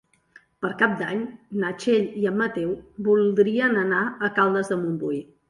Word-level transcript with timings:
Per 0.63 0.69
Cap 0.77 0.95
d'Any 1.01 1.19
na 1.63 1.69
Txell 1.83 2.07
i 2.23 2.25
en 2.31 2.39
Mateu 2.41 2.73
voldrien 3.11 3.79
anar 3.83 4.01
a 4.07 4.33
Caldes 4.41 4.75
de 4.75 4.81
Montbui. 4.83 5.23